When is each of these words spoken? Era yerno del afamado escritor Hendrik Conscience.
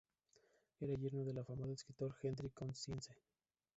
Era 0.79 0.95
yerno 0.95 1.23
del 1.23 1.37
afamado 1.37 1.71
escritor 1.73 2.15
Hendrik 2.23 2.55
Conscience. 2.55 3.13